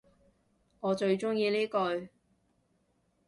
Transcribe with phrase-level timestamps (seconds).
[0.79, 2.09] 我最鍾意呢句